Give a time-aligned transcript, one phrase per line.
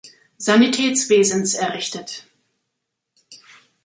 [0.39, 2.25] Sanitätswesens errichtet.